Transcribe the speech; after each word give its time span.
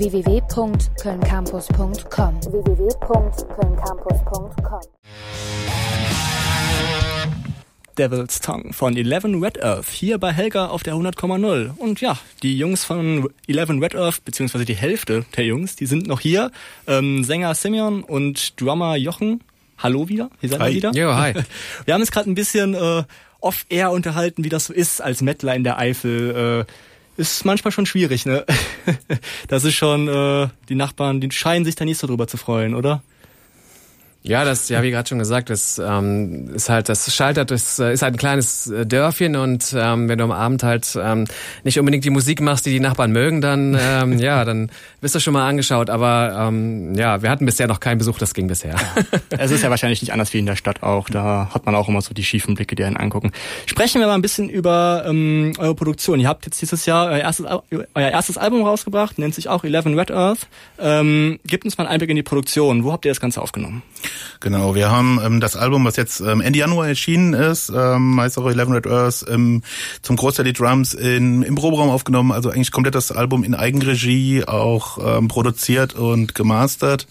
www.kölncampus.com 0.00 2.42
www.kölncampus.com 2.42 4.80
Devil's 7.98 8.40
Tongue 8.40 8.72
von 8.72 8.96
Eleven 8.96 9.44
Red 9.44 9.62
Earth 9.62 9.90
hier 9.90 10.16
bei 10.16 10.32
Helga 10.32 10.68
auf 10.68 10.82
der 10.82 10.94
100,0. 10.94 11.76
Und 11.76 12.00
ja, 12.00 12.16
die 12.42 12.56
Jungs 12.56 12.82
von 12.82 13.28
Eleven 13.46 13.82
Red 13.82 13.94
Earth, 13.94 14.24
beziehungsweise 14.24 14.64
die 14.64 14.74
Hälfte 14.74 15.26
der 15.36 15.44
Jungs, 15.44 15.76
die 15.76 15.84
sind 15.84 16.06
noch 16.06 16.20
hier. 16.20 16.50
Ähm, 16.86 17.22
Sänger 17.22 17.54
Simeon 17.54 18.02
und 18.02 18.58
Drummer 18.58 18.96
Jochen. 18.96 19.42
Hallo 19.76 20.08
wieder, 20.08 20.30
hier 20.40 20.48
seid 20.48 20.62
ihr 20.62 20.76
wieder. 20.76 20.92
Jo, 20.92 21.14
hi. 21.14 21.34
Wir 21.84 21.92
haben 21.92 22.00
uns 22.00 22.10
gerade 22.10 22.30
ein 22.30 22.34
bisschen 22.34 22.72
äh, 22.72 23.02
off-air 23.40 23.90
unterhalten, 23.90 24.44
wie 24.44 24.48
das 24.48 24.64
so 24.64 24.72
ist 24.72 25.02
als 25.02 25.20
Mettler 25.20 25.54
in 25.54 25.64
der 25.64 25.78
Eifel. 25.78 26.64
Äh, 26.66 26.72
ist 27.20 27.44
manchmal 27.44 27.70
schon 27.70 27.86
schwierig, 27.86 28.26
ne? 28.26 28.44
das 29.48 29.64
ist 29.64 29.74
schon, 29.74 30.08
äh, 30.08 30.48
die 30.68 30.74
Nachbarn, 30.74 31.20
die 31.20 31.30
scheinen 31.30 31.64
sich 31.64 31.76
da 31.76 31.84
nicht 31.84 31.98
so 31.98 32.06
drüber 32.06 32.26
zu 32.26 32.38
freuen, 32.38 32.74
oder? 32.74 33.02
Ja, 34.22 34.44
das, 34.44 34.68
ja, 34.68 34.82
wie 34.82 34.90
gerade 34.90 35.08
schon 35.08 35.18
gesagt, 35.18 35.48
das 35.48 35.78
ähm, 35.78 36.50
ist 36.54 36.68
halt, 36.68 36.90
das 36.90 37.14
Schaltert, 37.14 37.50
das 37.50 37.78
äh, 37.78 37.94
ist 37.94 38.02
halt 38.02 38.14
ein 38.14 38.18
kleines 38.18 38.66
äh, 38.66 38.84
Dörfchen 38.84 39.34
und 39.34 39.74
ähm, 39.74 40.10
wenn 40.10 40.18
du 40.18 40.24
am 40.24 40.30
Abend 40.30 40.62
halt 40.62 40.94
ähm, 41.02 41.24
nicht 41.64 41.78
unbedingt 41.78 42.04
die 42.04 42.10
Musik 42.10 42.42
machst, 42.42 42.66
die 42.66 42.70
die 42.70 42.80
Nachbarn 42.80 43.12
mögen, 43.12 43.40
dann 43.40 43.78
ähm, 43.80 44.18
ja, 44.18 44.44
dann 44.44 44.70
bist 45.00 45.14
du 45.14 45.20
schon 45.20 45.32
mal 45.32 45.48
angeschaut. 45.48 45.88
Aber 45.88 46.36
ähm, 46.38 46.94
ja, 46.96 47.22
wir 47.22 47.30
hatten 47.30 47.46
bisher 47.46 47.66
noch 47.66 47.80
keinen 47.80 47.96
Besuch, 47.96 48.18
das 48.18 48.34
ging 48.34 48.46
bisher. 48.46 48.76
Es 49.30 49.50
ist 49.50 49.62
ja 49.62 49.70
wahrscheinlich 49.70 50.02
nicht 50.02 50.12
anders 50.12 50.34
wie 50.34 50.38
in 50.38 50.46
der 50.46 50.56
Stadt 50.56 50.82
auch. 50.82 51.08
Da 51.08 51.48
hat 51.54 51.64
man 51.64 51.74
auch 51.74 51.88
immer 51.88 52.02
so 52.02 52.12
die 52.12 52.24
schiefen 52.24 52.56
Blicke, 52.56 52.76
die 52.76 52.84
einen 52.84 52.98
angucken. 52.98 53.32
Sprechen 53.64 54.00
wir 54.00 54.06
mal 54.06 54.14
ein 54.14 54.22
bisschen 54.22 54.50
über 54.50 55.04
ähm, 55.06 55.54
eure 55.56 55.74
Produktion. 55.74 56.20
Ihr 56.20 56.28
habt 56.28 56.44
jetzt 56.44 56.60
dieses 56.60 56.84
Jahr 56.84 57.06
euer 57.06 57.20
erstes, 57.20 57.46
euer 57.46 57.86
erstes 57.94 58.36
Album 58.36 58.64
rausgebracht, 58.64 59.18
nennt 59.18 59.34
sich 59.34 59.48
auch 59.48 59.64
Eleven 59.64 59.98
Red 59.98 60.10
Earth. 60.10 60.46
Ähm, 60.78 61.40
gebt 61.46 61.64
uns 61.64 61.78
mal 61.78 61.84
einen 61.84 61.94
Einblick 61.94 62.10
in 62.10 62.16
die 62.16 62.22
Produktion. 62.22 62.84
Wo 62.84 62.92
habt 62.92 63.06
ihr 63.06 63.10
das 63.10 63.20
Ganze 63.20 63.40
aufgenommen? 63.40 63.82
Genau, 64.40 64.74
wir 64.74 64.90
haben 64.90 65.20
ähm, 65.22 65.40
das 65.40 65.54
Album, 65.54 65.84
was 65.84 65.96
jetzt 65.96 66.20
ähm, 66.20 66.40
Ende 66.40 66.58
Januar 66.58 66.88
erschienen 66.88 67.34
ist, 67.34 67.70
ähm, 67.74 68.18
heißt 68.18 68.38
auch 68.38 68.48
Eleven 68.48 68.72
Red 68.72 68.86
Earth, 68.86 69.26
ähm, 69.28 69.62
zum 70.00 70.16
Großteil 70.16 70.46
die 70.46 70.54
Drums 70.54 70.94
in, 70.94 71.42
im 71.42 71.54
Proberaum 71.56 71.90
aufgenommen, 71.90 72.32
also 72.32 72.48
eigentlich 72.48 72.72
komplett 72.72 72.94
das 72.94 73.12
Album 73.12 73.44
in 73.44 73.54
Eigenregie 73.54 74.44
auch 74.46 74.98
ähm, 75.18 75.28
produziert 75.28 75.94
und 75.94 76.34
gemastert. 76.34 77.06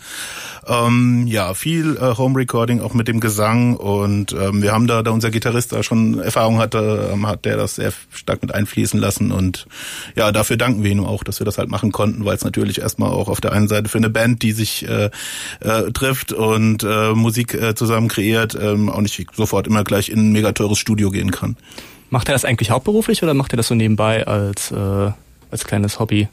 Ähm, 0.68 1.26
ja, 1.28 1.54
viel 1.54 1.98
äh, 1.98 2.18
Home 2.18 2.38
Recording 2.38 2.82
auch 2.82 2.94
mit 2.94 3.08
dem 3.08 3.20
Gesang 3.20 3.76
und 3.76 4.34
ähm, 4.34 4.62
wir 4.62 4.72
haben 4.72 4.88
da, 4.88 5.04
da 5.04 5.12
unser 5.12 5.32
Gitarrist 5.32 5.72
da 5.72 5.84
schon 5.84 6.20
Erfahrung 6.20 6.60
hatte, 6.60 7.12
ähm, 7.14 7.28
hat 7.28 7.46
der 7.46 7.58
das 7.58 7.76
sehr 7.76 7.94
stark 8.12 8.42
mit 8.42 8.54
einfließen 8.54 9.00
lassen 9.00 9.32
und 9.32 9.68
ja, 10.16 10.32
dafür 10.32 10.58
danken 10.58 10.84
wir 10.84 10.92
ihm 10.92 11.06
auch, 11.06 11.24
dass 11.24 11.40
wir 11.40 11.46
das 11.46 11.58
halt 11.58 11.70
machen 11.70 11.92
konnten, 11.92 12.26
weil 12.26 12.36
es 12.36 12.44
natürlich 12.44 12.82
erstmal 12.82 13.12
auch 13.12 13.30
auf 13.30 13.42
der 13.42 13.52
einen 13.54 13.68
Seite 13.68 13.90
für 13.90 13.98
eine 13.98 14.10
Band, 14.10 14.42
die 14.42 14.52
sich 14.52 14.88
äh, 14.88 15.10
äh, 15.62 15.92
trifft 15.92 16.34
und 16.34 16.84
äh, 16.90 17.14
Musik 17.14 17.54
äh, 17.54 17.76
zusammen 17.76 18.08
kreiert, 18.08 18.58
ähm, 18.60 18.90
auch 18.90 19.02
nicht 19.02 19.28
sofort 19.36 19.68
immer 19.68 19.84
gleich 19.84 20.10
in 20.10 20.20
ein 20.20 20.32
mega 20.32 20.52
teures 20.52 20.80
Studio 20.80 21.12
gehen 21.12 21.32
kann. 21.32 21.58
Macht 22.10 22.28
er 22.28 22.34
das 22.34 22.46
eigentlich 22.46 22.72
hauptberuflich 22.72 23.22
oder 23.24 23.34
macht 23.34 23.54
er 23.54 23.58
das 23.58 23.68
so 23.68 23.76
nebenbei 23.76 24.26
als, 24.26 24.72
äh, 24.72 25.12
als 25.52 25.66
kleines 25.66 26.00
Hobby? 26.00 26.28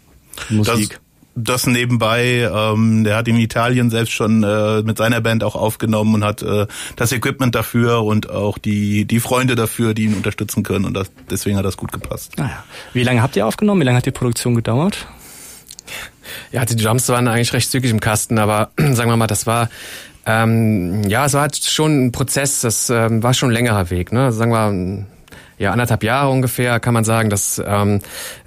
Musik? 0.48 0.98
Das, 1.34 1.62
das 1.62 1.66
nebenbei, 1.66 2.50
ähm, 2.50 3.04
der 3.04 3.16
hat 3.16 3.28
in 3.28 3.36
Italien 3.36 3.90
selbst 3.90 4.12
schon 4.12 4.42
äh, 4.42 4.82
mit 4.82 4.96
seiner 4.96 5.20
Band 5.20 5.44
auch 5.44 5.54
aufgenommen 5.54 6.14
und 6.14 6.24
hat 6.24 6.42
äh, 6.42 6.66
das 6.96 7.12
Equipment 7.12 7.54
dafür 7.54 8.04
und 8.04 8.30
auch 8.30 8.56
die 8.56 9.04
die 9.04 9.20
Freunde 9.20 9.54
dafür, 9.54 9.92
die 9.92 10.04
ihn 10.04 10.14
unterstützen 10.14 10.62
können 10.62 10.86
und 10.86 10.94
das, 10.94 11.10
deswegen 11.30 11.58
hat 11.58 11.64
das 11.66 11.76
gut 11.76 11.92
gepasst. 11.92 12.38
Naja. 12.38 12.64
Wie 12.94 13.02
lange 13.02 13.22
habt 13.22 13.36
ihr 13.36 13.46
aufgenommen? 13.46 13.82
Wie 13.82 13.84
lange 13.84 13.98
hat 13.98 14.06
die 14.06 14.12
Produktion 14.12 14.54
gedauert? 14.54 15.06
Ja, 16.52 16.64
die 16.64 16.76
Drums 16.76 17.08
waren 17.08 17.28
eigentlich 17.28 17.52
recht 17.52 17.70
zügig 17.70 17.90
im 17.90 18.00
Kasten, 18.00 18.38
aber 18.38 18.70
sagen 18.78 19.10
wir 19.10 19.16
mal, 19.16 19.26
das 19.26 19.46
war 19.46 19.68
ähm, 20.26 21.02
ja, 21.08 21.26
es 21.26 21.34
war 21.34 21.42
halt 21.42 21.56
schon 21.56 22.06
ein 22.06 22.12
Prozess, 22.12 22.60
das 22.60 22.90
ähm, 22.90 23.22
war 23.22 23.32
schon 23.32 23.50
ein 23.50 23.52
längerer 23.52 23.90
Weg, 23.90 24.12
ne? 24.12 24.32
Sagen 24.32 24.50
wir 24.50 25.06
ja, 25.58 25.72
anderthalb 25.72 26.02
Jahre 26.02 26.30
ungefähr, 26.30 26.80
kann 26.80 26.94
man 26.94 27.04
sagen. 27.04 27.30
Dass, 27.30 27.62
ähm, 27.66 28.00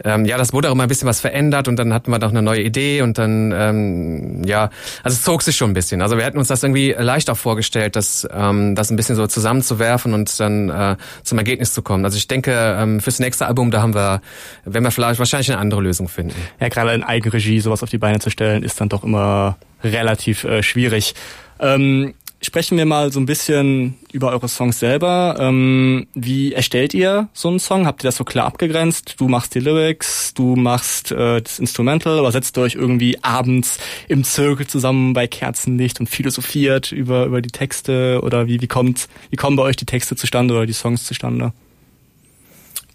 ähm, 0.03 0.25
ja, 0.25 0.37
das 0.37 0.53
wurde 0.53 0.69
auch 0.69 0.73
immer 0.73 0.83
ein 0.83 0.89
bisschen 0.89 1.07
was 1.07 1.19
verändert 1.19 1.67
und 1.67 1.77
dann 1.77 1.93
hatten 1.93 2.11
wir 2.11 2.19
noch 2.19 2.29
eine 2.29 2.41
neue 2.41 2.61
Idee 2.61 3.01
und 3.01 3.17
dann, 3.17 3.51
ähm, 3.55 4.43
ja, 4.43 4.69
also 5.03 5.15
es 5.15 5.23
zog 5.23 5.41
sich 5.41 5.55
schon 5.55 5.71
ein 5.71 5.73
bisschen. 5.73 6.01
Also 6.01 6.17
wir 6.17 6.23
hätten 6.23 6.37
uns 6.37 6.47
das 6.47 6.63
irgendwie 6.63 6.95
leicht 6.97 7.29
auch 7.29 7.37
vorgestellt, 7.37 7.95
dass 7.95 8.27
ähm, 8.31 8.75
das 8.75 8.91
ein 8.91 8.95
bisschen 8.95 9.15
so 9.15 9.27
zusammenzuwerfen 9.27 10.13
und 10.13 10.39
dann 10.39 10.69
äh, 10.69 10.95
zum 11.23 11.37
Ergebnis 11.37 11.73
zu 11.73 11.81
kommen. 11.81 12.05
Also 12.05 12.17
ich 12.17 12.27
denke, 12.27 12.51
ähm, 12.79 12.99
fürs 12.99 13.19
nächste 13.19 13.47
Album, 13.47 13.71
da 13.71 13.81
haben 13.81 13.95
wir, 13.95 14.21
wenn 14.65 14.83
wir 14.83 14.91
vielleicht 14.91 15.19
wahrscheinlich 15.19 15.51
eine 15.51 15.59
andere 15.59 15.81
Lösung 15.81 16.07
finden. 16.07 16.35
Ja, 16.59 16.69
gerade 16.69 16.93
in 16.93 17.03
Eigenregie 17.03 17.59
sowas 17.59 17.83
auf 17.83 17.89
die 17.89 17.97
Beine 17.97 18.19
zu 18.19 18.29
stellen, 18.29 18.63
ist 18.63 18.79
dann 18.79 18.89
doch 18.89 19.03
immer 19.03 19.57
relativ 19.83 20.43
äh, 20.43 20.61
schwierig. 20.63 21.15
Ähm, 21.59 22.13
sprechen 22.41 22.77
wir 22.77 22.85
mal 22.85 23.11
so 23.11 23.19
ein 23.19 23.25
bisschen 23.25 23.95
über 24.11 24.31
eure 24.31 24.47
Songs 24.47 24.79
selber. 24.79 25.35
Ähm, 25.39 26.07
wie 26.13 26.53
erstellt 26.53 26.93
ihr 26.93 27.29
so 27.33 27.49
einen 27.49 27.59
Song? 27.59 27.85
Habt 27.85 28.03
ihr 28.03 28.07
das 28.07 28.17
so 28.17 28.23
klar 28.23 28.45
abgegrenzt? 28.45 29.15
Du 29.19 29.27
machst 29.27 29.55
die 29.55 29.59
Lyrics, 29.59 30.33
du 30.33 30.55
machst 30.55 31.11
äh, 31.11 31.41
das 31.41 31.59
Instrumental 31.59 32.19
oder 32.19 32.31
setzt 32.31 32.57
ihr 32.57 32.61
euch 32.61 32.75
irgendwie 32.75 33.21
abends 33.23 33.79
im 34.07 34.23
Zirkel 34.23 34.67
zusammen 34.67 35.13
bei 35.13 35.27
Kerzenlicht 35.27 35.99
und 35.99 36.07
philosophiert 36.07 36.91
über, 36.91 37.25
über 37.25 37.41
die 37.41 37.51
Texte 37.51 38.21
oder 38.23 38.47
wie, 38.47 38.61
wie 38.61 38.67
kommt, 38.67 39.07
wie 39.29 39.35
kommen 39.35 39.55
bei 39.55 39.63
euch 39.63 39.75
die 39.75 39.85
Texte 39.85 40.15
zustande 40.15 40.53
oder 40.53 40.65
die 40.65 40.73
Songs 40.73 41.05
zustande? 41.05 41.53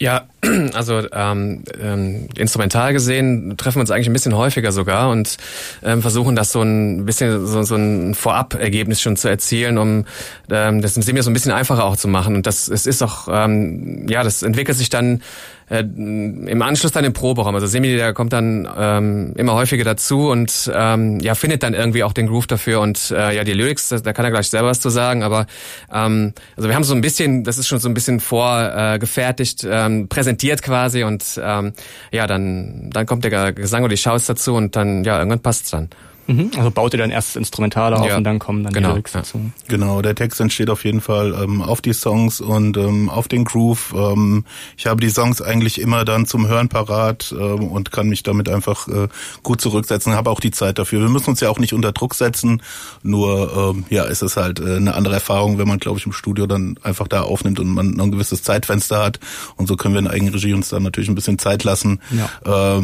Ja, 0.00 0.26
also 0.74 1.02
ähm, 1.12 1.62
ähm, 1.80 2.28
instrumental 2.36 2.92
gesehen 2.92 3.56
treffen 3.56 3.76
wir 3.76 3.82
uns 3.82 3.90
eigentlich 3.90 4.08
ein 4.08 4.12
bisschen 4.12 4.36
häufiger 4.36 4.72
sogar 4.72 5.10
und 5.10 5.36
ähm, 5.84 6.02
versuchen 6.02 6.34
das 6.34 6.50
so 6.50 6.62
ein 6.62 7.04
bisschen 7.04 7.46
so, 7.46 7.62
so 7.62 7.76
ein 7.76 8.14
Vorab-Ergebnis 8.14 9.00
schon 9.00 9.16
zu 9.16 9.28
erzielen, 9.28 9.78
um 9.78 10.04
ähm, 10.50 10.82
das 10.82 10.96
im 10.96 11.02
Sinne 11.02 11.22
so 11.22 11.30
ein 11.30 11.34
bisschen 11.34 11.52
einfacher 11.52 11.84
auch 11.84 11.96
zu 11.96 12.08
machen. 12.08 12.34
Und 12.34 12.46
das 12.46 12.68
es 12.68 12.86
ist 12.86 13.02
auch 13.02 13.28
ähm, 13.30 14.06
ja, 14.08 14.24
das 14.24 14.42
entwickelt 14.42 14.76
sich 14.76 14.90
dann 14.90 15.22
äh, 15.70 15.80
im 15.80 16.62
Anschluss 16.62 16.92
dann 16.92 17.04
im 17.04 17.12
Proberaum. 17.12 17.54
Also 17.54 17.66
Semi, 17.66 17.94
der 17.96 18.12
kommt 18.12 18.32
dann 18.32 18.68
ähm, 18.76 19.32
immer 19.36 19.54
häufiger 19.54 19.84
dazu 19.84 20.30
und 20.30 20.70
ähm, 20.74 21.20
ja 21.20 21.34
findet 21.34 21.62
dann 21.62 21.74
irgendwie 21.74 22.04
auch 22.04 22.12
den 22.12 22.26
Groove 22.26 22.46
dafür 22.46 22.80
und 22.80 23.10
äh, 23.10 23.34
ja 23.34 23.44
die 23.44 23.52
Lyrics, 23.52 23.88
da, 23.88 23.98
da 23.98 24.12
kann 24.12 24.24
er 24.24 24.30
gleich 24.30 24.48
selber 24.48 24.68
was 24.68 24.80
zu 24.80 24.90
sagen. 24.90 25.22
Aber 25.22 25.46
ähm, 25.92 26.32
also 26.56 26.68
wir 26.68 26.74
haben 26.74 26.84
so 26.84 26.94
ein 26.94 27.00
bisschen, 27.00 27.44
das 27.44 27.58
ist 27.58 27.66
schon 27.66 27.78
so 27.78 27.88
ein 27.88 27.94
bisschen 27.94 28.20
vorgefertigt, 28.20 29.64
äh, 29.64 29.86
ähm, 29.86 30.08
präsentiert 30.08 30.62
quasi 30.62 31.04
und 31.04 31.40
ähm, 31.42 31.72
ja 32.12 32.26
dann 32.26 32.90
dann 32.92 33.06
kommt 33.06 33.24
der 33.24 33.52
Gesang 33.52 33.82
oder 33.82 33.90
die 33.90 33.96
Schaus 33.96 34.26
dazu 34.26 34.54
und 34.54 34.76
dann 34.76 35.04
ja 35.04 35.18
irgendwann 35.18 35.40
passt's 35.40 35.70
dann. 35.70 35.88
Mhm. 36.26 36.50
Also 36.56 36.70
baut 36.70 36.94
ihr 36.94 36.98
dann 36.98 37.10
erst 37.10 37.30
das 37.30 37.36
Instrumentale 37.36 37.96
auf 37.96 38.06
Ja. 38.06 38.16
und 38.16 38.24
dann 38.24 38.38
kommen 38.38 38.64
dann 38.64 38.72
Genau, 38.72 38.88
die 38.88 38.92
Lyrics 38.94 39.12
ja. 39.12 39.20
dazu. 39.20 39.50
Genau, 39.68 40.02
der 40.02 40.14
Text 40.14 40.40
entsteht 40.40 40.70
auf 40.70 40.84
jeden 40.84 41.00
Fall 41.00 41.34
ähm, 41.42 41.62
auf 41.62 41.80
die 41.80 41.92
Songs 41.92 42.40
und 42.40 42.76
ähm, 42.76 43.10
auf 43.10 43.28
den 43.28 43.44
Groove. 43.44 43.94
Ähm, 43.96 44.44
ich 44.76 44.86
habe 44.86 45.00
die 45.00 45.10
Songs 45.10 45.42
eigentlich 45.42 45.80
immer 45.80 46.04
dann 46.04 46.26
zum 46.26 46.46
Hören 46.48 46.68
parat 46.68 47.34
ähm, 47.38 47.64
und 47.68 47.92
kann 47.92 48.08
mich 48.08 48.22
damit 48.22 48.48
einfach 48.48 48.88
äh, 48.88 49.08
gut 49.42 49.60
zurücksetzen. 49.60 50.14
Habe 50.14 50.30
auch 50.30 50.40
die 50.40 50.50
Zeit 50.50 50.78
dafür. 50.78 51.00
Wir 51.00 51.08
müssen 51.08 51.30
uns 51.30 51.40
ja 51.40 51.50
auch 51.50 51.58
nicht 51.58 51.72
unter 51.74 51.92
Druck 51.92 52.14
setzen. 52.14 52.62
Nur 53.02 53.72
ähm, 53.76 53.84
ja, 53.90 54.04
ist 54.04 54.22
es 54.22 54.36
halt 54.36 54.60
äh, 54.60 54.76
eine 54.76 54.94
andere 54.94 55.14
Erfahrung, 55.14 55.58
wenn 55.58 55.68
man, 55.68 55.78
glaube 55.78 55.98
ich, 55.98 56.06
im 56.06 56.12
Studio 56.12 56.46
dann 56.46 56.78
einfach 56.82 57.08
da 57.08 57.22
aufnimmt 57.22 57.60
und 57.60 57.68
man 57.68 58.00
ein 58.00 58.10
gewisses 58.10 58.42
Zeitfenster 58.42 59.02
hat. 59.02 59.20
Und 59.56 59.66
so 59.68 59.76
können 59.76 59.94
wir 59.94 60.00
in 60.00 60.08
Eigenregie 60.08 60.54
uns 60.54 60.68
dann 60.70 60.82
natürlich 60.82 61.08
ein 61.08 61.14
bisschen 61.14 61.38
Zeit 61.38 61.64
lassen. 61.64 62.00
Ja. 62.10 62.80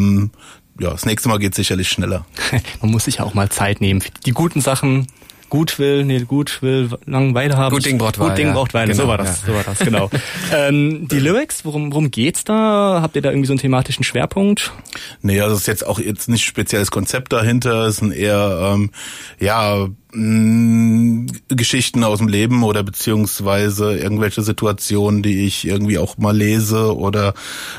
Ja, 0.80 0.88
das 0.88 1.04
nächste 1.04 1.28
Mal 1.28 1.38
geht 1.38 1.54
sicherlich 1.54 1.90
schneller. 1.90 2.24
Man 2.80 2.90
muss 2.90 3.04
sich 3.04 3.16
ja 3.16 3.24
auch 3.24 3.34
mal 3.34 3.50
Zeit 3.50 3.82
nehmen. 3.82 4.02
Die 4.24 4.30
guten 4.30 4.62
Sachen, 4.62 5.08
gut 5.50 5.78
will, 5.78 6.06
nee, 6.06 6.20
gut 6.20 6.62
will, 6.62 6.88
Langeweile 7.04 7.58
haben. 7.58 7.74
Gut 7.74 7.84
Ding 7.84 7.98
braucht 7.98 8.16
Gut 8.16 8.28
Weile, 8.28 8.34
Ding 8.34 8.46
ja. 8.46 8.52
braucht 8.54 8.72
Weile, 8.72 8.94
so 8.94 9.02
Genau, 9.02 9.10
war 9.10 9.18
das, 9.18 9.42
ja. 9.42 9.46
so 9.48 9.54
war 9.54 9.64
das, 9.64 9.78
genau. 9.80 10.08
ähm, 10.56 11.06
die 11.06 11.18
Lyrics, 11.18 11.66
worum, 11.66 11.92
worum 11.92 12.10
geht's 12.10 12.44
da? 12.44 13.00
Habt 13.02 13.14
ihr 13.14 13.20
da 13.20 13.28
irgendwie 13.28 13.46
so 13.46 13.52
einen 13.52 13.60
thematischen 13.60 14.04
Schwerpunkt? 14.04 14.72
Nee, 15.20 15.42
also 15.42 15.54
es 15.54 15.62
ist 15.62 15.66
jetzt 15.66 15.86
auch 15.86 15.98
jetzt 15.98 16.30
nicht 16.30 16.46
spezielles 16.46 16.90
Konzept 16.90 17.34
dahinter, 17.34 17.88
es 17.88 17.96
sind 17.96 18.12
eher 18.12 18.72
ähm, 18.72 18.90
ja 19.38 19.86
mh, 20.12 21.29
Geschichten 21.56 22.04
aus 22.04 22.18
dem 22.18 22.28
Leben 22.28 22.62
oder 22.62 22.82
beziehungsweise 22.82 23.96
irgendwelche 23.96 24.42
Situationen, 24.42 25.22
die 25.22 25.46
ich 25.46 25.66
irgendwie 25.66 25.98
auch 25.98 26.18
mal 26.18 26.36
lese 26.36 26.96
oder 26.96 27.34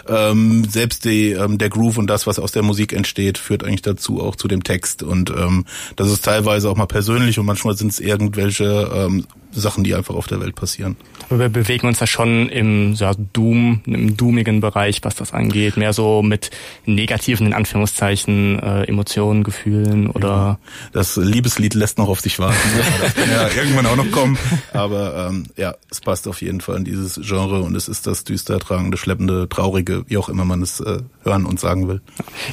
ähm, 0.07 0.65
selbst 0.65 1.05
die, 1.05 1.31
ähm, 1.31 1.57
der 1.57 1.69
Groove 1.69 1.97
und 1.97 2.07
das, 2.07 2.27
was 2.27 2.39
aus 2.39 2.51
der 2.51 2.63
Musik 2.63 2.93
entsteht, 2.93 3.37
führt 3.37 3.63
eigentlich 3.63 3.81
dazu 3.81 4.21
auch 4.21 4.35
zu 4.35 4.47
dem 4.47 4.63
Text 4.63 5.03
und 5.03 5.29
ähm, 5.29 5.65
das 5.95 6.11
ist 6.11 6.25
teilweise 6.25 6.69
auch 6.69 6.75
mal 6.75 6.85
persönlich 6.85 7.39
und 7.39 7.45
manchmal 7.45 7.75
sind 7.75 7.91
es 7.91 7.99
irgendwelche 7.99 8.91
ähm, 8.93 9.25
Sachen, 9.51 9.83
die 9.83 9.95
einfach 9.95 10.15
auf 10.15 10.27
der 10.27 10.39
Welt 10.39 10.55
passieren. 10.55 10.95
Wir 11.29 11.49
bewegen 11.49 11.87
uns 11.87 11.99
ja 11.99 12.07
schon 12.07 12.49
im 12.49 12.93
ja, 12.93 13.13
Doom, 13.33 13.81
im 13.85 14.17
doomigen 14.17 14.61
Bereich, 14.61 14.99
was 15.03 15.15
das 15.15 15.33
angeht. 15.33 15.77
Mehr 15.77 15.93
so 15.93 16.21
mit 16.21 16.51
negativen, 16.85 17.47
in 17.47 17.53
Anführungszeichen, 17.53 18.59
äh, 18.59 18.83
Emotionen, 18.83 19.43
Gefühlen 19.43 20.09
oder... 20.09 20.59
Das 20.93 21.15
Liebeslied 21.15 21.73
lässt 21.73 21.97
noch 21.97 22.09
auf 22.09 22.19
sich 22.19 22.39
warten. 22.39 22.57
das 23.01 23.15
kann 23.15 23.31
ja 23.31 23.47
irgendwann 23.49 23.85
auch 23.85 23.95
noch 23.95 24.11
kommen. 24.11 24.37
Aber 24.73 25.29
ähm, 25.29 25.45
ja, 25.57 25.75
es 25.89 26.01
passt 26.01 26.27
auf 26.27 26.41
jeden 26.41 26.61
Fall 26.61 26.77
in 26.77 26.85
dieses 26.85 27.19
Genre 27.21 27.61
und 27.61 27.75
es 27.75 27.87
ist 27.87 28.07
das 28.07 28.23
düster 28.23 28.59
tragende, 28.59 28.97
schleppende, 28.97 29.47
traurige, 29.49 30.03
wie 30.07 30.17
auch 30.17 30.29
immer 30.29 30.45
man 30.45 30.61
es 30.61 30.79
äh, 30.79 30.99
hören 31.23 31.45
und 31.45 31.59
sagen 31.59 31.87
will. 31.87 32.01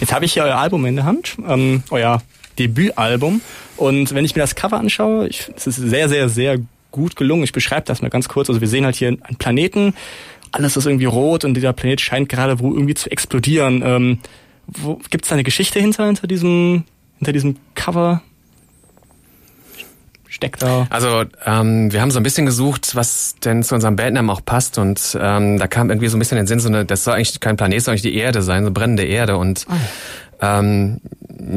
Jetzt 0.00 0.12
habe 0.12 0.24
ich 0.24 0.32
hier 0.32 0.44
euer 0.44 0.56
Album 0.56 0.84
in 0.86 0.96
der 0.96 1.04
Hand, 1.04 1.36
ähm, 1.46 1.82
euer 1.90 2.22
Debütalbum. 2.58 3.40
Und 3.76 4.14
wenn 4.14 4.24
ich 4.24 4.34
mir 4.34 4.42
das 4.42 4.54
Cover 4.54 4.78
anschaue, 4.78 5.28
ich, 5.28 5.50
es 5.56 5.66
ist 5.66 5.76
sehr, 5.76 6.08
sehr, 6.08 6.28
sehr 6.28 6.58
gut 6.90 7.16
gelungen. 7.16 7.44
Ich 7.44 7.52
beschreibe 7.52 7.86
das 7.86 8.02
mal 8.02 8.08
ganz 8.08 8.28
kurz. 8.28 8.48
Also 8.48 8.60
wir 8.60 8.68
sehen 8.68 8.84
halt 8.84 8.96
hier 8.96 9.08
einen 9.08 9.36
Planeten, 9.38 9.94
alles 10.52 10.76
ist 10.76 10.86
irgendwie 10.86 11.04
rot 11.04 11.44
und 11.44 11.54
dieser 11.54 11.72
Planet 11.72 12.00
scheint 12.00 12.28
gerade 12.28 12.58
wo 12.60 12.72
irgendwie 12.72 12.94
zu 12.94 13.10
explodieren. 13.10 13.82
Ähm, 13.84 14.18
wo, 14.66 15.00
Gibt 15.10 15.24
es 15.24 15.28
da 15.28 15.34
eine 15.34 15.44
Geschichte 15.44 15.80
hinter, 15.80 16.06
hinter 16.06 16.26
diesem, 16.26 16.84
hinter 17.18 17.32
diesem 17.32 17.56
Cover? 17.74 18.22
Steckt 20.30 20.62
da? 20.62 20.86
Also 20.90 21.24
ähm, 21.46 21.90
wir 21.90 22.02
haben 22.02 22.10
so 22.10 22.20
ein 22.20 22.22
bisschen 22.22 22.44
gesucht, 22.44 22.94
was 22.94 23.36
denn 23.42 23.62
zu 23.62 23.74
unserem 23.74 23.96
Bandnamen 23.96 24.30
auch 24.30 24.44
passt 24.44 24.76
und 24.76 25.16
ähm, 25.18 25.58
da 25.58 25.66
kam 25.66 25.88
irgendwie 25.88 26.08
so 26.08 26.16
ein 26.16 26.18
bisschen 26.18 26.36
in 26.36 26.44
den 26.44 26.48
Sinn, 26.48 26.60
so 26.60 26.68
eine, 26.68 26.84
das 26.84 27.04
soll 27.04 27.14
eigentlich 27.14 27.40
kein 27.40 27.56
Planet, 27.56 27.82
soll 27.82 27.92
eigentlich 27.92 28.02
die 28.02 28.14
Erde 28.14 28.42
sein, 28.42 28.64
so 28.64 28.70
brennende 28.70 29.04
Erde 29.04 29.38
und 29.38 29.66
oh. 29.70 29.74
Ähm, 30.40 31.00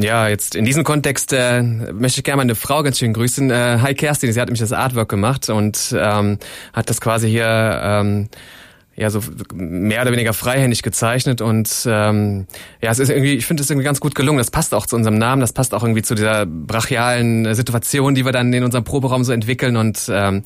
ja, 0.00 0.28
jetzt 0.28 0.54
in 0.54 0.64
diesem 0.64 0.84
Kontext 0.84 1.32
äh, 1.32 1.62
möchte 1.62 2.20
ich 2.20 2.24
gerne 2.24 2.38
meine 2.38 2.54
Frau 2.54 2.82
ganz 2.82 2.98
schön 2.98 3.12
grüßen. 3.12 3.50
Äh, 3.50 3.78
hi 3.80 3.94
Kerstin, 3.94 4.32
sie 4.32 4.40
hat 4.40 4.48
nämlich 4.48 4.60
das 4.60 4.72
Artwork 4.72 5.08
gemacht 5.08 5.48
und 5.50 5.94
ähm, 5.96 6.38
hat 6.72 6.90
das 6.90 7.00
quasi 7.00 7.28
hier 7.28 7.80
ähm, 7.82 8.28
ja 8.96 9.10
so 9.10 9.20
mehr 9.54 10.02
oder 10.02 10.12
weniger 10.12 10.32
freihändig 10.32 10.82
gezeichnet 10.82 11.40
und 11.40 11.86
ähm, 11.86 12.46
ja 12.82 12.90
es 12.90 12.98
ist 12.98 13.08
irgendwie 13.08 13.34
ich 13.34 13.46
finde 13.46 13.62
es 13.62 13.70
irgendwie 13.70 13.84
ganz 13.84 14.00
gut 14.00 14.14
gelungen 14.14 14.38
das 14.38 14.50
passt 14.50 14.74
auch 14.74 14.86
zu 14.86 14.96
unserem 14.96 15.16
Namen 15.16 15.40
das 15.40 15.52
passt 15.52 15.72
auch 15.72 15.82
irgendwie 15.82 16.02
zu 16.02 16.14
dieser 16.14 16.44
brachialen 16.44 17.54
Situation 17.54 18.14
die 18.14 18.24
wir 18.24 18.32
dann 18.32 18.52
in 18.52 18.64
unserem 18.64 18.84
Proberaum 18.84 19.24
so 19.24 19.32
entwickeln 19.32 19.76
und 19.76 20.10
ähm, 20.12 20.42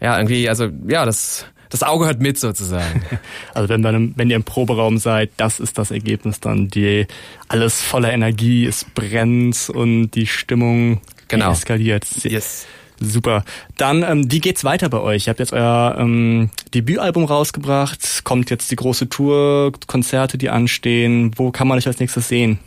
ja 0.00 0.16
irgendwie 0.16 0.48
also 0.48 0.68
ja 0.86 1.04
das 1.04 1.46
das 1.70 1.82
Auge 1.82 2.06
hört 2.06 2.20
mit 2.20 2.38
sozusagen. 2.38 3.02
Also 3.54 3.68
wenn, 3.68 3.80
man, 3.80 4.12
wenn 4.16 4.30
ihr 4.30 4.36
im 4.36 4.44
Proberaum 4.44 4.98
seid, 4.98 5.30
das 5.36 5.60
ist 5.60 5.78
das 5.78 5.90
Ergebnis 5.90 6.40
dann. 6.40 6.68
Die 6.68 7.06
alles 7.48 7.80
voller 7.80 8.12
Energie, 8.12 8.66
es 8.66 8.84
brennt 8.84 9.70
und 9.70 10.10
die 10.12 10.26
Stimmung 10.26 11.00
genau. 11.28 11.52
eskaliert. 11.52 12.06
Yes. 12.22 12.66
Super. 13.00 13.44
Dann, 13.78 14.02
ähm, 14.02 14.30
wie 14.30 14.40
geht's 14.40 14.62
weiter 14.62 14.90
bei 14.90 15.00
euch? 15.00 15.26
Ihr 15.26 15.30
habt 15.30 15.40
jetzt 15.40 15.54
euer 15.54 15.96
ähm, 15.98 16.50
Debütalbum 16.74 17.24
rausgebracht, 17.24 18.24
kommt 18.24 18.50
jetzt 18.50 18.70
die 18.70 18.76
große 18.76 19.08
Tour, 19.08 19.72
Konzerte, 19.86 20.36
die 20.36 20.50
anstehen. 20.50 21.32
Wo 21.36 21.50
kann 21.50 21.66
man 21.66 21.78
euch 21.78 21.86
als 21.86 21.98
nächstes 21.98 22.28
sehen? 22.28 22.58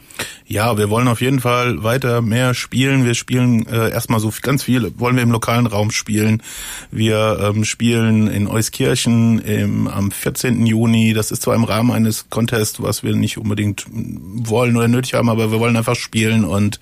Ja, 0.45 0.77
wir 0.77 0.89
wollen 0.89 1.07
auf 1.07 1.21
jeden 1.21 1.39
Fall 1.39 1.83
weiter 1.83 2.21
mehr 2.21 2.53
spielen. 2.53 3.05
Wir 3.05 3.15
spielen 3.15 3.65
äh, 3.67 3.89
erstmal 3.91 4.19
so 4.19 4.31
ganz 4.41 4.63
viel, 4.63 4.91
wollen 4.97 5.15
wir 5.15 5.23
im 5.23 5.31
lokalen 5.31 5.67
Raum 5.67 5.91
spielen. 5.91 6.43
Wir 6.91 7.39
ähm, 7.41 7.65
spielen 7.65 8.27
in 8.27 8.47
Euskirchen 8.47 9.39
im, 9.39 9.87
am 9.87 10.11
14. 10.11 10.65
Juni. 10.65 11.13
Das 11.13 11.31
ist 11.31 11.41
zwar 11.41 11.55
im 11.55 11.63
Rahmen 11.63 11.91
eines 11.91 12.29
Contests, 12.29 12.81
was 12.81 13.03
wir 13.03 13.15
nicht 13.15 13.37
unbedingt 13.37 13.85
wollen 13.89 14.77
oder 14.77 14.87
nötig 14.87 15.13
haben, 15.13 15.29
aber 15.29 15.51
wir 15.51 15.59
wollen 15.59 15.77
einfach 15.77 15.95
spielen. 15.95 16.45
Und 16.45 16.79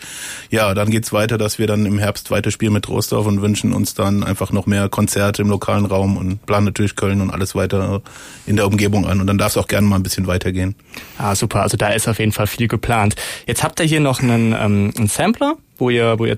ja, 0.50 0.74
dann 0.74 0.90
geht's 0.90 1.14
weiter, 1.14 1.38
dass 1.38 1.60
wir 1.60 1.68
dann 1.68 1.86
im 1.86 2.00
Herbst 2.00 2.32
weiter 2.32 2.52
spielen 2.52 2.74
mit 2.74 2.86
Trostorf 2.86 3.28
und 3.28 3.42
wünschen 3.42 3.74
uns 3.74 3.94
dann 3.94 4.24
einfach 4.24 4.52
noch 4.52 4.66
mehr 4.66 4.90
Konzerte 4.90 5.42
im 5.42 5.50
lokalen 5.50 5.86
Raum 5.86 6.18
und 6.18 6.46
planen 6.46 6.66
natürlich 6.66 6.96
Köln 6.96 7.22
und 7.22 7.30
alles 7.32 7.56
weiter 7.56 8.02
in 8.46 8.56
der 8.56 8.68
Umgebung 8.68 9.06
an. 9.06 9.22
Und 9.22 9.28
dann 9.28 9.38
darf 9.38 9.52
es 9.52 9.58
auch 9.58 9.68
gerne 9.68 9.88
mal 9.88 9.96
ein 9.96 10.04
bisschen 10.04 10.28
weitergehen. 10.28 10.76
Ah, 11.18 11.36
super. 11.36 11.62
Also 11.62 11.78
da 11.78 11.90
ist 11.90 12.08
auf 12.08 12.20
jeden 12.20 12.32
Fall 12.32 12.48
viel 12.48 12.68
geplant. 12.68 13.16
Jetzt 13.46 13.64
habt 13.64 13.80
ihr 13.80 13.86
hier 13.86 14.00
noch 14.00 14.22
einen, 14.22 14.54
ähm, 14.54 14.94
einen 14.98 15.08
Sampler, 15.08 15.56
wo 15.78 15.90
ihr, 15.90 16.20
wo 16.20 16.26
ihr 16.26 16.38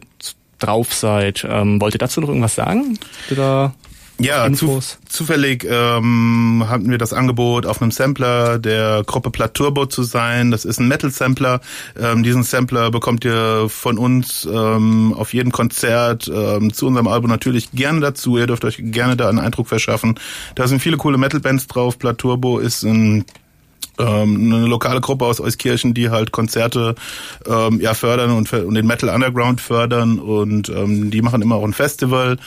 drauf 0.60 0.94
seid. 0.94 1.46
Ähm, 1.50 1.80
wollt 1.82 1.96
ihr 1.96 2.00
dazu 2.00 2.22
noch 2.22 2.30
irgendwas 2.30 2.56
sagen? 2.56 2.98
Ja, 4.20 4.52
zu, 4.54 4.80
zufällig 5.10 5.66
ähm, 5.68 6.64
hatten 6.70 6.90
wir 6.92 7.00
das 7.00 7.14
Angebot, 7.14 7.66
auf 7.66 7.82
einem 7.82 7.90
Sampler 7.90 8.60
der 8.60 9.04
Gruppe 9.06 9.32
Platt 9.32 9.56
Turbo 9.56 9.88
zu 9.88 10.04
sein. 10.04 10.52
Das 10.52 10.66
ist 10.66 10.80
ein 10.80 10.88
Metal-Sampler. 10.88 11.62
Ähm, 12.00 12.22
diesen 12.22 12.44
Sampler 12.44 12.92
bekommt 12.92 13.26
ihr 13.26 13.68
von 13.70 13.98
uns 13.98 14.48
ähm, 14.50 15.14
auf 15.18 15.34
jedem 15.34 15.52
Konzert 15.52 16.32
ähm, 16.34 16.72
zu 16.72 16.88
unserem 16.88 17.08
Album 17.08 17.30
natürlich 17.30 17.72
gerne 17.72 18.02
dazu. 18.02 18.38
Ihr 18.38 18.46
dürft 18.46 18.66
euch 18.66 18.78
gerne 18.80 19.18
da 19.18 19.30
einen 19.30 19.40
Eindruck 19.40 19.68
verschaffen. 19.68 20.20
Da 20.54 20.68
sind 20.68 20.80
viele 20.80 20.98
coole 20.98 21.18
Metal-Bands 21.18 21.68
drauf. 21.68 21.98
Platt 21.98 22.20
Turbo 22.20 22.60
ist 22.60 22.84
ein 22.84 23.26
ähm, 24.00 24.54
eine 24.54 24.66
lokale 24.68 25.02
Gruppe 25.02 25.26
aus 25.26 25.40
Euskirchen, 25.40 25.94
die 25.94 26.10
halt 26.10 26.32
Konzerte 26.32 26.96
ähm, 27.48 27.80
ja 27.82 27.94
fördern 27.94 28.32
und, 28.32 28.52
und 28.52 28.74
den 28.74 28.88
Metal 28.88 29.10
Underground 29.10 29.62
fördern 29.62 30.20
und 30.20 30.70
ähm, 30.70 31.12
die 31.12 31.22
machen 31.22 31.42
immer 31.42 31.56
auch 31.56 31.64
ein 31.64 31.74
Festival 31.74 32.38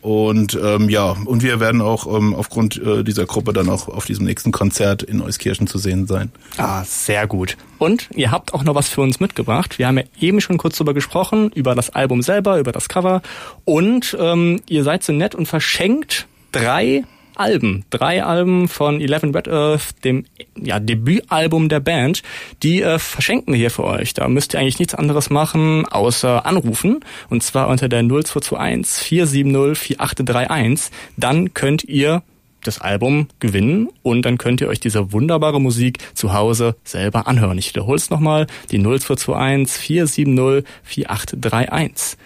und 0.00 0.58
ähm, 0.62 0.88
ja 0.88 1.16
und 1.24 1.42
wir 1.42 1.60
werden 1.60 1.80
auch 1.80 2.06
ähm, 2.06 2.34
aufgrund 2.34 2.76
äh, 2.82 3.04
dieser 3.04 3.26
Gruppe 3.26 3.52
dann 3.52 3.68
auch 3.68 3.88
auf 3.88 4.04
diesem 4.06 4.26
nächsten 4.26 4.52
Konzert 4.52 5.02
in 5.02 5.20
Euskirchen 5.20 5.66
zu 5.66 5.78
sehen 5.78 6.06
sein. 6.06 6.30
Ah, 6.56 6.84
sehr 6.84 7.26
gut. 7.26 7.56
Und 7.78 8.08
ihr 8.14 8.30
habt 8.30 8.54
auch 8.54 8.64
noch 8.64 8.74
was 8.74 8.88
für 8.88 9.02
uns 9.02 9.20
mitgebracht. 9.20 9.78
Wir 9.78 9.86
haben 9.86 9.98
ja 9.98 10.04
eben 10.20 10.40
schon 10.40 10.56
kurz 10.56 10.76
darüber 10.76 10.94
gesprochen, 10.94 11.50
über 11.54 11.74
das 11.74 11.90
Album 11.90 12.22
selber, 12.22 12.58
über 12.58 12.72
das 12.72 12.88
Cover 12.88 13.22
und 13.64 14.16
ähm, 14.18 14.60
ihr 14.68 14.82
seid 14.84 15.02
so 15.02 15.12
nett 15.12 15.34
und 15.34 15.46
verschenkt 15.46 16.26
drei 16.52 17.04
Alben, 17.36 17.84
drei 17.90 18.24
Alben 18.24 18.68
von 18.68 19.00
Eleven 19.00 19.34
Red 19.34 19.48
Earth, 19.48 20.04
dem 20.04 20.24
ja, 20.56 20.80
Debütalbum 20.80 21.68
der 21.68 21.80
Band, 21.80 22.22
die 22.62 22.82
äh, 22.82 22.98
verschenken 22.98 23.52
wir 23.52 23.58
hier 23.58 23.70
für 23.70 23.84
euch. 23.84 24.14
Da 24.14 24.28
müsst 24.28 24.54
ihr 24.54 24.60
eigentlich 24.60 24.78
nichts 24.78 24.94
anderes 24.94 25.30
machen, 25.30 25.86
außer 25.86 26.46
anrufen. 26.46 27.00
Und 27.28 27.42
zwar 27.42 27.68
unter 27.68 27.88
der 27.88 28.02
0221 28.02 29.04
470 29.04 29.78
4831. 29.78 30.90
Dann 31.16 31.54
könnt 31.54 31.84
ihr 31.84 32.22
das 32.66 32.80
Album 32.80 33.28
gewinnen 33.38 33.88
und 34.02 34.22
dann 34.22 34.38
könnt 34.38 34.60
ihr 34.60 34.68
euch 34.68 34.80
diese 34.80 35.12
wunderbare 35.12 35.60
Musik 35.60 35.98
zu 36.14 36.32
Hause 36.32 36.76
selber 36.84 37.26
anhören. 37.26 37.58
Ich 37.58 37.68
wiederhole 37.70 37.96
es 37.96 38.10
nochmal, 38.10 38.46
die 38.70 38.78
0221 38.78 39.76
470 39.76 40.64
4831. 40.82 42.18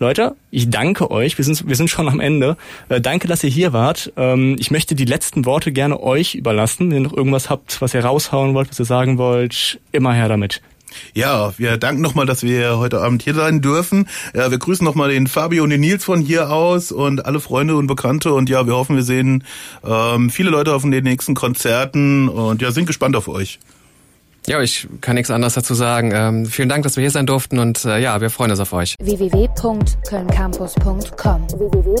Leute, 0.00 0.36
ich 0.52 0.70
danke 0.70 1.10
euch. 1.10 1.38
Wir 1.38 1.44
sind, 1.44 1.66
wir 1.66 1.74
sind 1.74 1.90
schon 1.90 2.08
am 2.08 2.20
Ende. 2.20 2.56
Äh, 2.88 3.00
danke, 3.00 3.26
dass 3.26 3.42
ihr 3.42 3.50
hier 3.50 3.72
wart. 3.72 4.12
Ähm, 4.16 4.56
ich 4.58 4.70
möchte 4.70 4.94
die 4.94 5.04
letzten 5.04 5.44
Worte 5.44 5.72
gerne 5.72 6.00
euch 6.00 6.36
überlassen. 6.36 6.90
Wenn 6.90 6.98
ihr 6.98 7.08
noch 7.08 7.16
irgendwas 7.16 7.50
habt, 7.50 7.80
was 7.80 7.94
ihr 7.94 8.04
raushauen 8.04 8.54
wollt, 8.54 8.70
was 8.70 8.78
ihr 8.78 8.84
sagen 8.84 9.18
wollt, 9.18 9.80
immer 9.90 10.14
her 10.14 10.28
damit. 10.28 10.62
Ja, 11.14 11.52
wir 11.58 11.76
danken 11.76 12.00
nochmal, 12.00 12.26
dass 12.26 12.42
wir 12.42 12.78
heute 12.78 13.00
Abend 13.00 13.22
hier 13.22 13.34
sein 13.34 13.60
dürfen. 13.60 14.08
Ja, 14.34 14.50
wir 14.50 14.58
grüßen 14.58 14.84
nochmal 14.84 15.10
den 15.10 15.26
Fabio 15.26 15.64
und 15.64 15.70
den 15.70 15.80
Nils 15.80 16.04
von 16.04 16.20
hier 16.20 16.50
aus 16.50 16.92
und 16.92 17.26
alle 17.26 17.40
Freunde 17.40 17.76
und 17.76 17.88
Bekannte. 17.88 18.32
Und 18.32 18.48
ja, 18.48 18.66
wir 18.66 18.76
hoffen, 18.76 18.96
wir 18.96 19.02
sehen 19.02 19.44
ähm, 19.84 20.30
viele 20.30 20.50
Leute 20.50 20.74
auf 20.74 20.82
den 20.82 20.90
nächsten 20.90 21.34
Konzerten 21.34 22.28
und 22.28 22.62
ja, 22.62 22.70
sind 22.70 22.86
gespannt 22.86 23.16
auf 23.16 23.28
euch. 23.28 23.58
Ja, 24.48 24.62
ich 24.62 24.88
kann 25.02 25.16
nichts 25.16 25.30
anderes 25.30 25.52
dazu 25.54 25.74
sagen. 25.74 26.12
Ähm, 26.14 26.46
vielen 26.46 26.70
Dank, 26.70 26.84
dass 26.84 26.96
wir 26.96 27.02
hier 27.02 27.10
sein 27.10 27.26
durften 27.26 27.58
und 27.58 27.84
äh, 27.84 27.98
ja, 27.98 28.18
wir 28.20 28.30
freuen 28.30 28.50
uns 28.50 28.60
auf 28.60 28.72
euch. 28.72 28.94
www.kölncampus.com 28.98 31.46
www 31.48 31.98